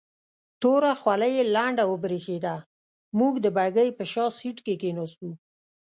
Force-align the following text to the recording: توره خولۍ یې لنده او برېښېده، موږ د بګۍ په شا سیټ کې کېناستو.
توره 0.61 0.91
خولۍ 1.01 1.31
یې 1.37 1.43
لنده 1.55 1.83
او 1.87 1.93
برېښېده، 2.03 2.55
موږ 3.19 3.33
د 3.41 3.47
بګۍ 3.57 3.89
په 3.97 4.03
شا 4.11 4.25
سیټ 4.39 4.57
کې 4.65 4.75
کېناستو. 4.81 5.29